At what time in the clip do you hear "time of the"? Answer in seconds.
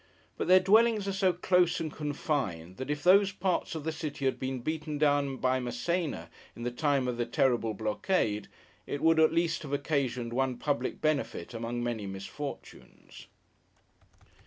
6.71-7.25